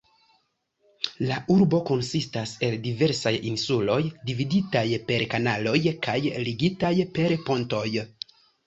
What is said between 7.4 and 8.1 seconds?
pontoj.